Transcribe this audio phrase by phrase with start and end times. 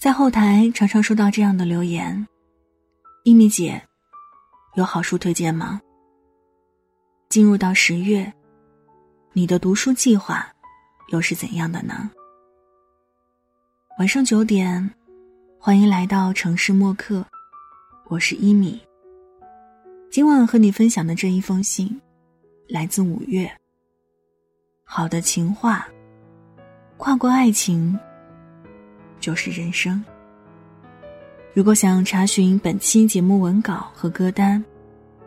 [0.00, 2.26] 在后台常常收到这样的留言
[3.22, 3.78] ：“一米姐，
[4.74, 5.78] 有好书推荐吗？”
[7.28, 8.32] 进入到十月，
[9.34, 10.50] 你的读书计划
[11.08, 12.10] 又是怎样的呢？
[13.98, 14.90] 晚上九点，
[15.58, 17.22] 欢迎来到城市默客，
[18.06, 18.80] 我是一米。
[20.10, 22.00] 今晚和你分享的这一封信，
[22.70, 23.46] 来自五月。
[24.82, 25.86] 好的情话，
[26.96, 28.00] 跨过爱情。
[29.20, 30.02] 就是人生。
[31.52, 34.64] 如果想查询本期节目文稿和歌单，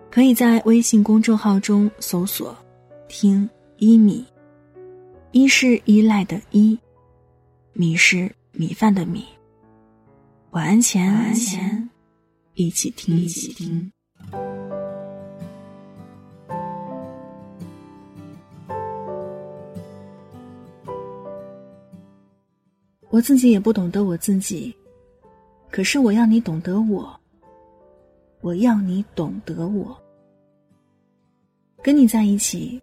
[0.10, 2.58] 可以在微信公众号中搜索
[3.08, 4.26] “听一米”，
[5.32, 6.78] 一是依赖的依，
[7.74, 9.26] 米是米饭的米。
[10.52, 11.90] 晚安前，晚安前
[12.54, 13.92] 一起听一起听。
[23.14, 24.76] 我自己也不懂得我自己，
[25.70, 27.16] 可是我要你懂得我。
[28.42, 29.96] 我要你懂得我。
[31.84, 32.82] 跟你在一起，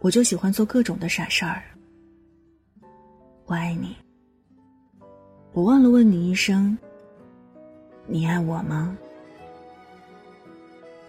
[0.00, 1.62] 我就喜欢做各种的傻事儿。
[3.46, 3.96] 我爱你。
[5.54, 6.76] 我忘了问你一声，
[8.06, 8.94] 你爱我吗？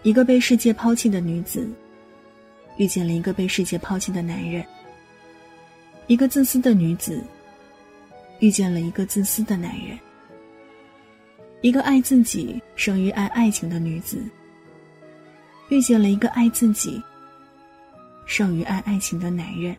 [0.02, 1.68] 一个被世界抛弃的女子，
[2.78, 4.64] 遇见了一个被世界抛弃的男人。
[6.06, 7.22] 一个自私的女子。
[8.42, 9.96] 遇见了一个自私的男人，
[11.60, 14.20] 一个爱自己胜于爱爱情的女子。
[15.68, 17.00] 遇见了一个爱自己
[18.26, 19.76] 胜于爱爱情的男人。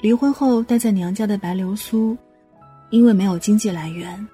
[0.00, 2.16] 离婚后待在娘家的白流苏，
[2.88, 4.26] 因为没有经济来源，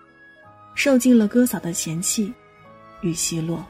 [0.77, 2.33] 受尽了哥嫂的嫌弃
[3.00, 3.67] 与奚落，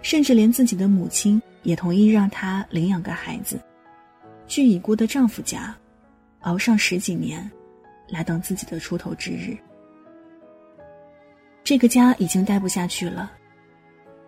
[0.00, 3.60] 甚至连自己的母亲也同意让她领养个孩子，
[4.46, 5.76] 去已故的丈夫家。
[6.40, 7.50] 熬上十几年，
[8.08, 9.56] 来等自己的出头之日。
[11.64, 13.32] 这个家已经待不下去了。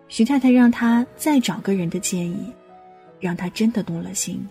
[0.07, 2.53] 徐太太让他再找个人的建议，
[3.19, 4.45] 让他真的动了心。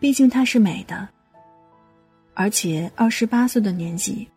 [0.00, 1.08] 毕竟她是美的，
[2.34, 4.28] 而且二十八岁的年纪，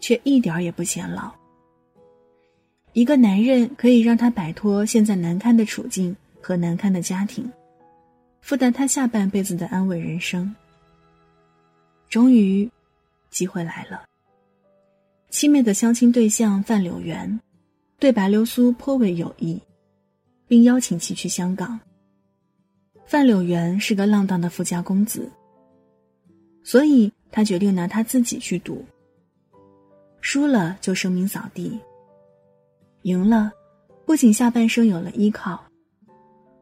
[0.00, 1.30] 却一点也不显老。
[2.92, 7.48] 一个男人可以让她摆脱现在难堪的处境和难堪的家庭，
[8.40, 10.52] 负担她下半辈子的安稳人生。
[12.12, 12.70] 终于，
[13.30, 14.04] 机会来了。
[15.30, 17.40] 七妹的相亲对象范柳园，
[17.98, 19.58] 对白流苏颇为有意，
[20.46, 21.80] 并邀请其去香港。
[23.06, 25.26] 范柳园是个浪荡的富家公子，
[26.62, 28.84] 所以他决定拿他自己去赌。
[30.20, 31.80] 输了就声名扫地，
[33.04, 33.50] 赢了，
[34.04, 35.64] 不仅下半生有了依靠，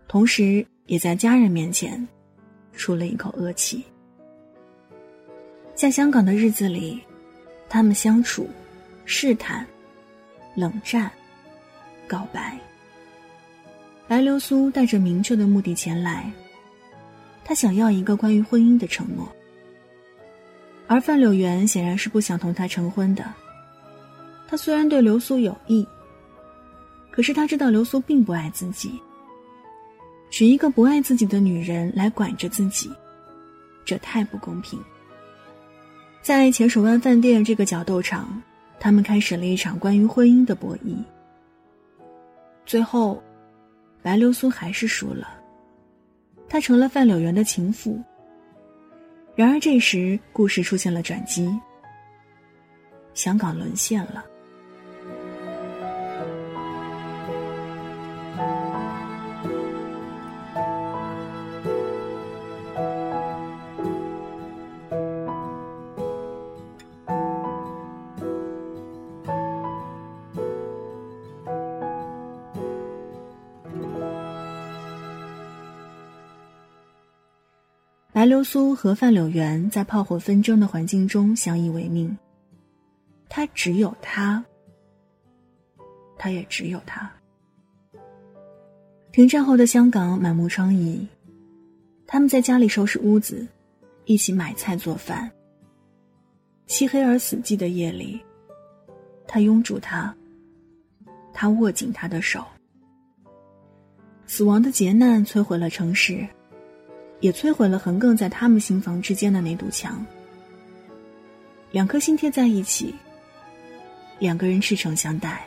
[0.06, 2.06] 同时也在家人面前
[2.72, 3.84] 出了一口恶气。
[5.80, 7.00] 在香港的日子里，
[7.66, 8.46] 他们相处、
[9.06, 9.66] 试探、
[10.54, 11.10] 冷战、
[12.06, 12.60] 告白。
[14.06, 16.30] 白流苏带着明确的目的前来，
[17.42, 19.26] 他想要一个关于婚姻的承诺。
[20.86, 23.24] 而范柳原显然是不想同他成婚的。
[24.47, 25.88] 他虽然对流苏有意，
[27.10, 29.00] 可是他知道流苏并不爱自己。
[30.28, 32.91] 娶一个不爱自己的女人来管着自己，
[33.82, 34.78] 这太不公平。
[36.22, 38.41] 在浅水湾饭店这个角斗场，
[38.78, 40.97] 他们开始了一场关于婚姻的博弈。
[42.66, 43.22] 最后，
[44.03, 45.28] 白流苏还是输了，
[46.48, 47.98] 她成了范柳园的情妇。
[49.34, 51.50] 然而这时，故事出现了转机，
[53.14, 54.25] 香港沦陷了。
[78.20, 82.15] 白流苏和范柳园在炮火纷争的环境中相依为命。
[83.30, 84.45] 他只有他，
[86.18, 87.10] 他也只有他。
[89.10, 91.00] 停战后的香港满目疮痍，
[92.06, 93.48] 他们在家里收拾屋子，
[94.04, 95.30] 一起买菜做饭。
[96.66, 98.21] 漆黑而死寂的夜里，
[99.27, 100.15] 他拥住她，
[101.33, 102.45] 他握紧他的手。
[104.27, 106.28] 死亡的劫难摧毁了城市。
[107.21, 110.05] 也摧毁了横亘在他们心房之间的那堵墙。
[111.71, 112.95] 两颗心贴在一起，
[114.19, 115.47] 两个人赤诚相待。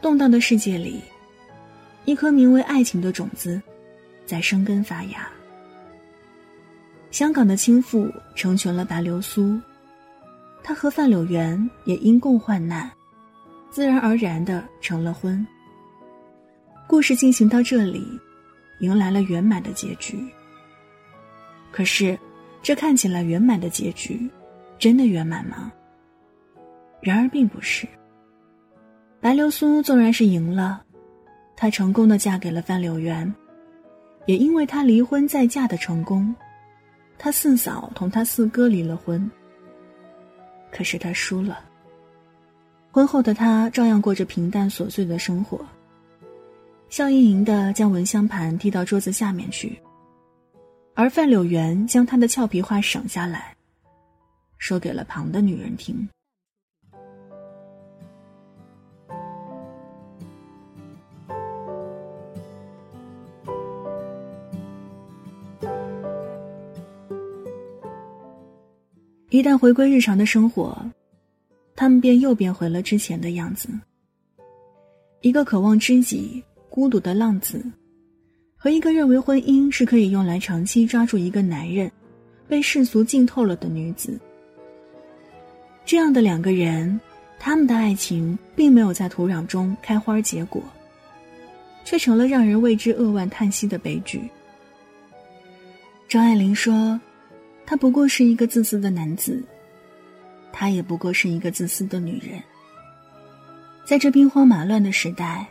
[0.00, 1.00] 动荡的世界里，
[2.04, 3.60] 一颗名为爱情的种子，
[4.24, 5.28] 在生根发芽。
[7.10, 9.58] 香港的倾覆成全了白流苏，
[10.62, 12.90] 他和范柳原也因共患难，
[13.70, 15.46] 自然而然的成了婚。
[16.86, 18.06] 故事进行到这里，
[18.80, 20.18] 迎来了圆满的结局。
[21.70, 22.18] 可是，
[22.62, 24.28] 这看起来圆满的结局，
[24.78, 25.72] 真的圆满吗？
[27.00, 27.86] 然而并不是。
[29.20, 30.82] 白流苏纵然是赢了，
[31.56, 33.32] 她成功的嫁给了范柳原，
[34.26, 36.34] 也因为她离婚再嫁的成功，
[37.18, 39.30] 她四嫂同她四哥离了婚。
[40.70, 41.60] 可是她输了。
[42.90, 45.64] 婚后的她照样过着平淡琐碎的生活。
[46.96, 49.78] 笑盈盈的将蚊香盘递到桌子下面去，
[50.94, 53.54] 而范柳原将他的俏皮话省下来，
[54.56, 56.08] 说给了旁的女人听。
[69.28, 70.74] 一旦回归日常的生活，
[71.74, 73.68] 他们便又变回了之前的样子。
[75.20, 76.42] 一个渴望知己。
[76.76, 77.64] 孤独的浪子，
[78.54, 81.90] 和一个认为婚姻是可以用来长期抓住一个男人、
[82.46, 84.20] 被世俗浸透了的女子。
[85.86, 87.00] 这样的两个人，
[87.38, 90.62] 他们的爱情并没有在土壤中开花结果，
[91.82, 94.20] 却成了让人为之扼腕叹息的悲剧。
[96.06, 97.00] 张爱玲说
[97.64, 99.42] ：“他不过是一个自私的男子，
[100.52, 102.38] 她也不过是一个自私的女人。”
[103.86, 105.46] 在这兵荒马乱的时代。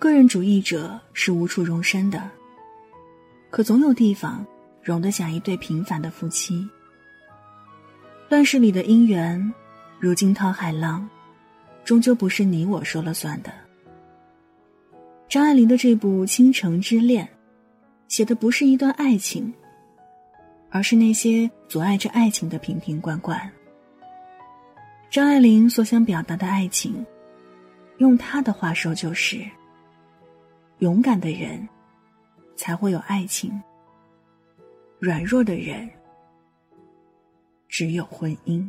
[0.00, 2.30] 个人主义者是无处容身的，
[3.50, 4.42] 可总有地方
[4.82, 6.66] 容得下一对平凡的夫妻。
[8.30, 9.52] 乱世里的姻缘，
[9.98, 11.06] 如惊涛骇浪，
[11.84, 13.52] 终究不是你我说了算的。
[15.28, 17.26] 张爱玲的这部《倾城之恋》，
[18.08, 19.52] 写的不是一段爱情，
[20.70, 23.38] 而是那些阻碍着爱情的瓶瓶罐罐。
[25.10, 27.04] 张爱玲所想表达的爱情，
[27.98, 29.44] 用她的话说就是。
[30.80, 31.68] 勇敢的人，
[32.56, 33.50] 才会有爱情；
[34.98, 35.86] 软弱的人，
[37.68, 38.66] 只有婚姻。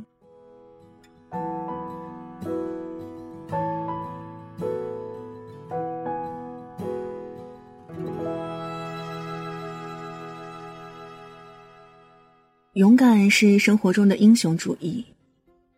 [12.74, 15.06] 勇敢是生活中的英雄主义，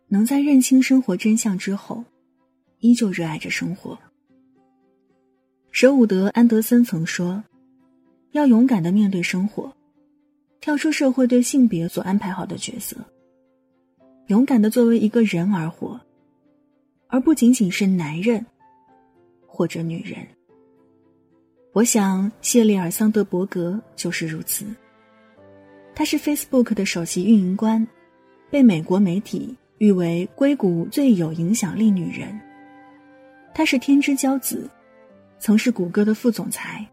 [0.08, 2.04] 能在认清生活真相之后，
[2.80, 3.96] 依旧热爱着生活。
[5.74, 7.44] 舍伍德·安德森曾说
[8.34, 9.74] ：“要勇敢的面对生活，
[10.62, 12.96] 跳出社会对性别所安排好的角色，
[14.28, 16.00] 勇敢的作为一个人而活，
[17.08, 18.46] 而不仅仅是男人
[19.48, 20.20] 或者女人。”
[21.74, 24.64] 我想，谢丽尔·桑德伯格就是如此。
[25.96, 27.86] 她是 Facebook 的首席运营官，
[28.52, 32.40] 被美国媒体誉为硅谷最有影响力女人。
[33.56, 34.70] 她是天之骄子。
[35.44, 36.88] 曾是谷歌的副总裁，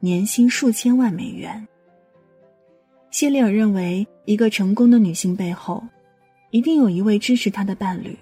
[0.00, 1.64] 年薪数千万美元。
[3.12, 5.80] 谢丽尔认为，一个成功的女性背后，
[6.50, 8.18] 一定有一位支持她的伴侣。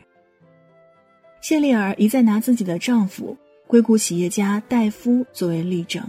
[1.40, 3.34] 谢丽尔一再拿自己的丈夫
[3.66, 6.04] 硅谷企业家戴夫作为例证。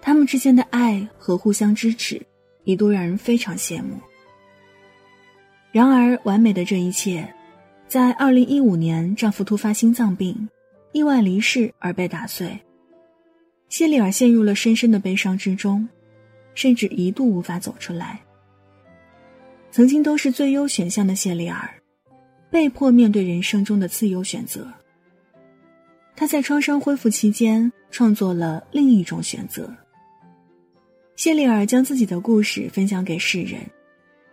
[0.00, 2.24] 他们之间的爱和互相支持，
[2.62, 3.98] 一度让人非常羡慕。
[5.72, 7.34] 然而，完美的这一切，
[7.88, 10.48] 在二零一五年，丈夫突发心脏病。
[10.92, 12.58] 意外离世而被打碎，
[13.68, 15.88] 谢丽尔陷入了深深的悲伤之中，
[16.54, 18.20] 甚至一度无法走出来。
[19.70, 21.70] 曾经都是最优选项的谢丽尔，
[22.50, 24.66] 被迫面对人生中的次优选择。
[26.16, 29.72] 他在创伤恢复期间创作了另一种选择。
[31.14, 33.60] 谢丽尔将自己的故事分享给世人，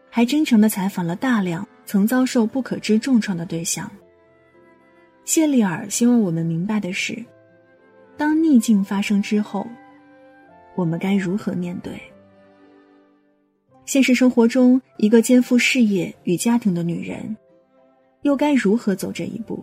[0.09, 3.89] 还真诚的采访了大量曾遭受不可知重创的对象。
[5.27, 7.21] 谢丽尔希望我们明白的是，
[8.15, 9.67] 当逆境发生之后，
[10.73, 12.01] 我们该如何面对？
[13.83, 17.35] 现实生活中，一个肩负事业与家庭的女人，
[18.21, 19.61] 又该如何走这一步？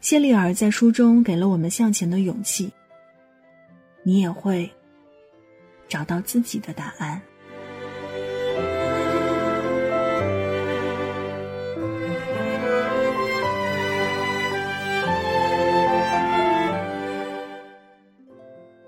[0.00, 2.72] 谢丽尔在书中给了我们向前的勇气，
[4.04, 4.70] 你也会
[5.88, 7.20] 找到自己的答案。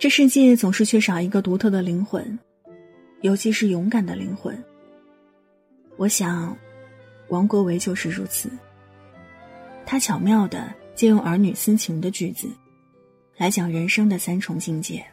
[0.03, 2.37] 这世界总是缺少一个独特的灵魂，
[3.21, 4.61] 尤其是勇敢的灵魂。
[5.97, 6.59] 我想，
[7.29, 8.51] 王国维就是如此。
[9.87, 12.49] 他巧妙的借用儿女私情的句子，
[13.37, 15.07] 来讲人生的三重境界。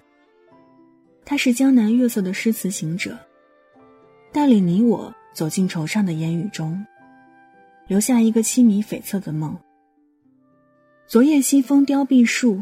[1.24, 3.16] 他是江南月色的诗词行者，
[4.32, 6.84] 带领你我走进惆怅的烟雨中，
[7.86, 9.56] 留下一个凄迷悱恻的梦。
[11.06, 12.60] 昨夜西风凋碧树，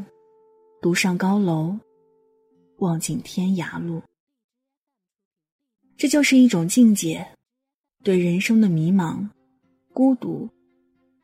[0.81, 1.79] 独上高楼，
[2.77, 4.01] 望尽天涯路。
[5.95, 7.27] 这就是一种境界，
[8.03, 9.27] 对人生的迷茫、
[9.93, 10.49] 孤独，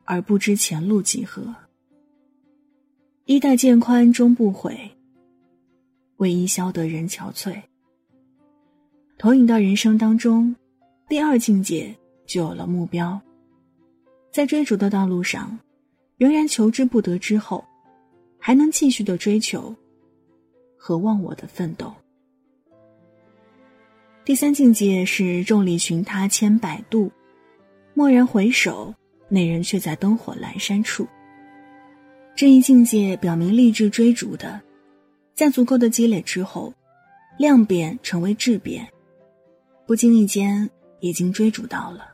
[0.05, 1.53] 而不知前路几何。
[3.25, 4.91] 衣带渐宽终不悔，
[6.17, 7.62] 为伊消得人憔悴。
[9.17, 10.53] 投影到人生当中，
[11.07, 11.95] 第二境界
[12.25, 13.22] 就有了目标，
[14.31, 15.57] 在追逐的道路上，
[16.17, 17.63] 仍然求之不得之后，
[18.39, 19.74] 还能继续的追求
[20.86, 21.94] 和忘我的奋斗。
[24.25, 27.10] 第三境界是众里寻他千百度，
[27.94, 28.94] 蓦然回首，
[29.30, 31.08] 那人却在灯火阑珊处。
[32.36, 34.62] 这一境界表明，立志追逐的，
[35.34, 36.74] 在足够的积累之后，
[37.38, 38.86] 量变成为质变，
[39.88, 42.13] 不经意间已经追逐到了。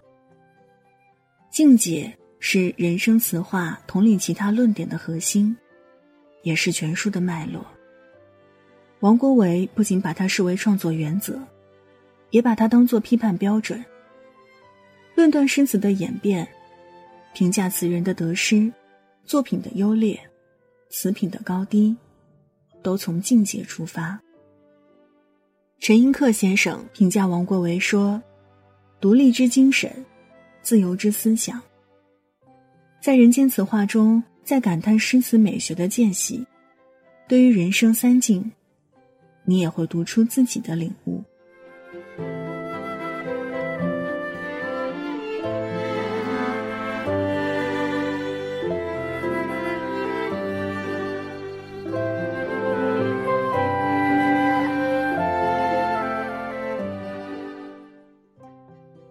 [1.50, 5.58] 境界是人生词话统领其他论点的核心，
[6.44, 7.66] 也是全书的脉络。
[9.00, 11.40] 王国维不仅把它视为创作原则。
[12.32, 13.84] 也把它当作批判标准，
[15.16, 16.48] 论断诗词的演变，
[17.34, 18.72] 评价词人的得失，
[19.26, 20.20] 作品的优劣，
[20.92, 21.98] 词品的高低，
[22.84, 24.20] 都从境界出发。
[25.80, 28.22] 陈寅恪先生评价王国维说
[29.02, 30.06] ：“独立之精神，
[30.62, 31.60] 自由之思想。”
[33.02, 36.46] 在人间词话中，在感叹诗词美学的间隙，
[37.28, 38.52] 对于人生三境，
[39.44, 41.24] 你也会读出自己的领悟。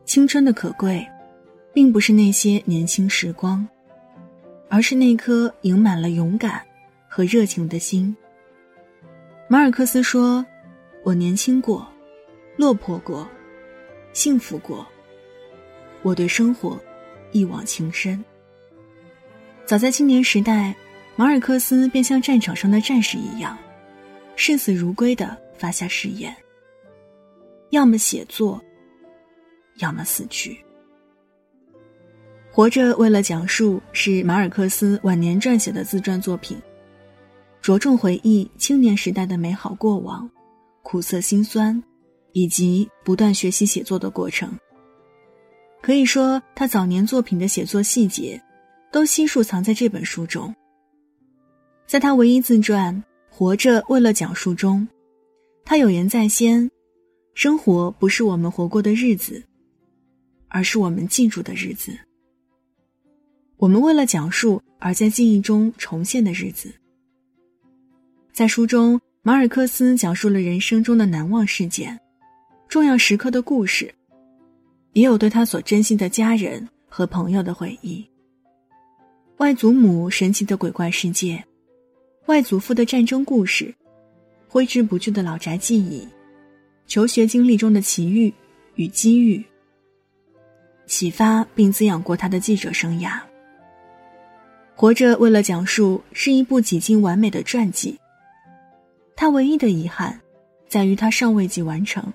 [0.04, 1.06] 青春的可贵，
[1.72, 3.66] 并不是那些年轻时光，
[4.68, 6.60] 而是那颗盈满了勇敢
[7.06, 8.16] 和热情的心。
[9.50, 10.44] 马尔克斯说
[11.02, 11.86] ：“我年轻过。”
[12.58, 13.26] 落魄过，
[14.12, 14.86] 幸福过。
[16.02, 16.78] 我对生活
[17.32, 18.22] 一往情深。
[19.64, 20.74] 早在青年时代，
[21.16, 23.56] 马尔克斯便像战场上的战士一样，
[24.36, 26.36] 视死如归的发下誓言：
[27.70, 28.60] 要么写作，
[29.76, 30.58] 要么死去。
[32.50, 36.60] 活着为了讲述是马尔克斯晚年撰写的自传作品，
[37.68, 40.26] 着重回忆青年时代的美好过往，
[40.82, 41.82] 苦涩辛酸。
[42.32, 44.50] 以及不断学习写作的过程，
[45.82, 48.40] 可以说他早年作品的写作细节，
[48.90, 50.54] 都悉数藏在这本书中。
[51.86, 52.94] 在他唯一自传
[53.28, 54.88] 《活着为了讲述》中，
[55.62, 56.70] 他有言在先：
[57.34, 59.42] 生活不是我们活过的日子，
[60.48, 61.92] 而是我们记住的日子。
[63.58, 66.72] 我们为了讲述而在记忆中重现的日子。
[68.38, 71.98] 在书中，马尔克斯讲述了人生中的难忘事件。
[72.68, 73.92] 重要时刻的故事，
[74.92, 78.08] 也有对他所珍惜的家人和朋友的回忆。
[79.38, 81.44] 外祖母神奇的鬼怪世界，
[82.26, 83.74] 外祖父的战争故事，
[84.46, 86.06] 挥之不去的老宅记忆，
[86.86, 88.32] 求学经历中的奇遇
[88.76, 89.44] 与机遇，
[90.86, 93.18] 启发并滋养过他的记者生涯。
[94.76, 97.98] 活着为了讲述是一部几近完美的传记。
[99.20, 100.20] 他唯一的遗憾，
[100.68, 102.14] 在于他尚未及完成。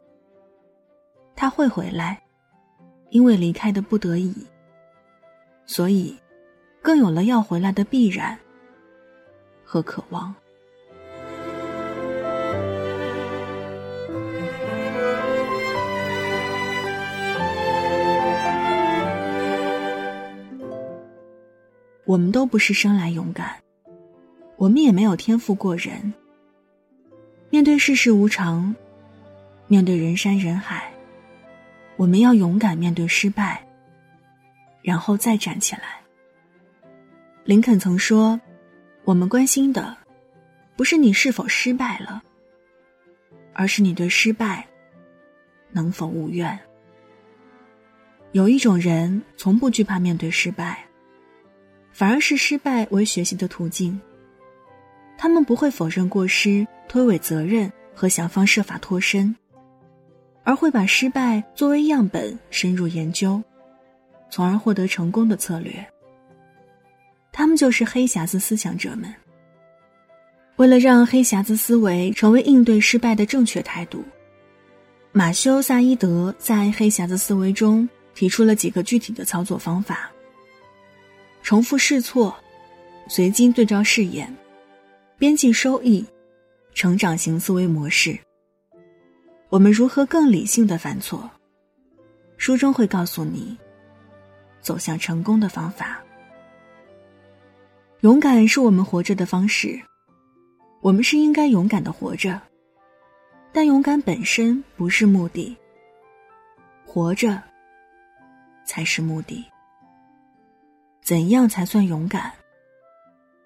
[1.36, 2.24] 他会回来，
[3.10, 4.33] 因为离开的不得已，
[5.65, 6.17] 所以
[6.81, 8.39] 更有了要回来的必然
[9.65, 10.33] 和渴望。
[22.05, 23.62] 我们都不是生来勇敢，
[24.55, 26.13] 我们也没有天赋过人。
[27.53, 28.75] 面对世事无常，
[29.67, 30.91] 面对人山人海。
[31.98, 33.63] 我们要勇敢面对失败，
[34.81, 36.01] 然后再站起来。
[37.43, 38.41] 林肯曾说
[39.05, 39.95] ：“我们关心的，
[40.75, 42.24] 不是你是否失败了，
[43.53, 44.65] 而是你对失败
[45.72, 46.60] 能否无怨。”
[48.33, 50.83] 有一种人从不惧怕面对失败，
[51.91, 54.01] 反而是失败为学习的途径。
[55.17, 59.36] 他们不会否认过失、推诿责任和想方设法脱身。
[60.46, 63.41] 而会把失败作为样本深入研究，
[64.29, 65.74] 从而获得成功的策略。
[67.32, 69.13] 他们就是黑匣子思想者们。
[70.58, 74.03] 为了让黑匣子思维成为应对失败的正确态度，
[75.13, 80.12] 马修·萨伊德在《黑匣子思维》中提出了几个具体的操作方法：
[81.41, 82.36] 重复试错、
[83.08, 84.32] 随机对照试验、
[85.24, 86.06] 边际收益、
[86.74, 88.20] 成长型思维模式。
[89.48, 91.30] 我们如何更理性的犯错？
[92.36, 93.58] 书中会告诉你
[94.60, 96.03] 走向成功的方法。
[98.01, 99.82] 勇敢是我们活着的方式，
[100.82, 102.42] 我们是应该勇敢的活着，
[103.53, 105.56] 但勇敢本身不是目的，
[106.86, 107.42] 活着
[108.65, 109.46] 才是目的。
[111.01, 112.30] 怎样才算勇敢？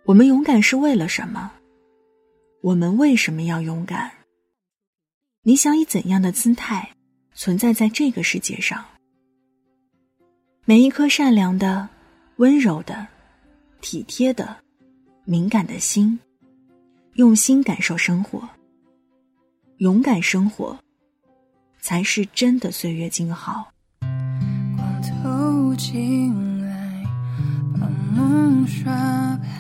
[0.06, 1.52] 我们勇敢是为了什么？
[2.62, 4.12] 我们为什么要勇敢？
[5.44, 6.92] 你想以怎样的姿态
[7.34, 8.84] 存在在这个世界上？
[10.66, 11.90] 每一颗善良的、
[12.38, 13.08] 温柔的。
[13.80, 14.58] 体贴的、
[15.24, 16.20] 敏感的心，
[17.14, 18.50] 用心感受生活，
[19.78, 20.76] 勇敢生活，
[21.80, 23.72] 才是真的岁月静好。
[24.76, 27.04] 光透进来，
[27.80, 28.92] 把梦刷
[29.38, 29.57] 牌，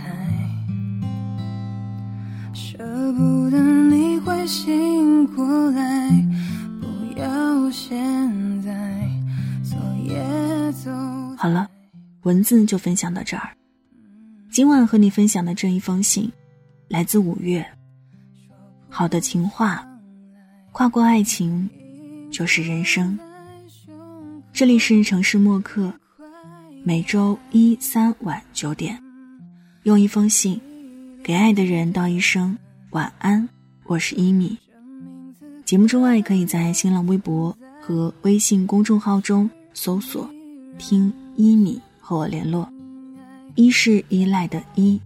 [2.77, 6.11] 舍不得你会醒过来，
[6.79, 9.09] 不要现在，
[9.63, 10.91] 走也走。
[11.35, 11.67] 好了，
[12.21, 13.49] 文字就分享到这儿。
[14.51, 16.31] 今晚和你分享的这一封信，
[16.87, 17.65] 来自五月。
[18.89, 19.83] 好的情话，
[20.71, 21.67] 跨过爱情，
[22.31, 23.17] 就是人生。
[24.53, 25.91] 这里是城市默客，
[26.83, 29.01] 每周一、三晚九点，
[29.81, 30.61] 用一封信，
[31.23, 32.55] 给爱的人道一声
[32.91, 33.47] 晚安。
[33.83, 34.57] 我是伊米。
[35.65, 40.29] 节目之外，可以在新浪微博和微信公众号中搜索
[40.79, 42.69] “听伊米”和我联络。
[43.55, 44.99] 一是依赖的依，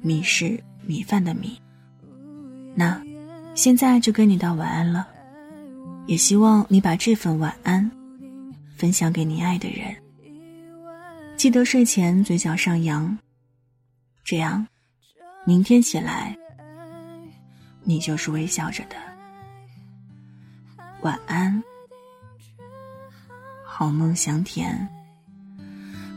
[0.00, 1.60] 米是米饭的米。
[2.74, 3.02] 那，
[3.54, 5.06] 现在就跟你道晚安了，
[6.06, 7.90] 也希望你把这份晚安
[8.76, 9.94] 分享给你爱的人。
[11.36, 13.18] 记得睡前嘴角上扬，
[14.24, 14.66] 这样，
[15.44, 16.34] 明天起来，
[17.84, 18.96] 你就是微笑着的。
[21.02, 21.62] 晚安，
[23.64, 24.88] 好梦香甜。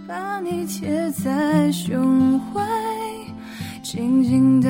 [0.08, 2.66] 把你贴在胸怀，
[3.84, 4.70] 静静的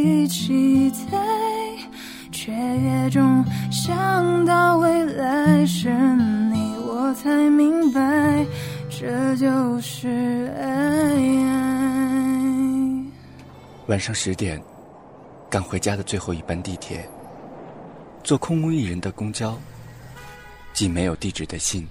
[0.00, 1.18] 忑里期待，
[2.32, 7.12] 却也总想到未来是你，我。
[7.12, 8.46] 才明白，
[8.88, 10.70] 这就是爱。
[13.88, 14.62] 晚上十点，
[15.50, 17.06] 赶回家的最后一班地铁，
[18.22, 19.58] 坐空无一人的公交，
[20.72, 21.86] 寄没有地址的信，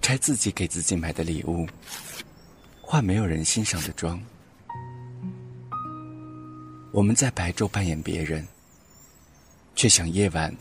[0.00, 1.68] 拆自己给自己买的礼物，
[2.80, 4.18] 化没有人欣赏的妆。
[6.90, 8.46] 我们在白昼扮演别人，
[9.76, 10.54] 却想夜晚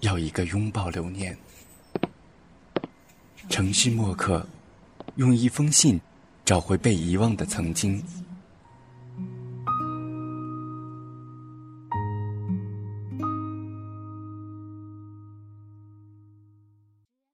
[0.00, 1.36] 要一个拥抱留念。
[3.48, 4.46] 城市墨客，
[5.16, 6.00] 用一封信
[6.44, 8.02] 找回被遗忘的曾经。